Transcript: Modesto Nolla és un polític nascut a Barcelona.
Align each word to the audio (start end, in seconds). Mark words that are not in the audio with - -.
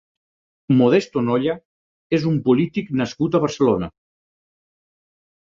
Modesto 0.77 1.21
Nolla 1.27 1.55
és 2.19 2.25
un 2.31 2.39
polític 2.49 2.91
nascut 3.03 3.39
a 3.39 3.43
Barcelona. 3.45 3.93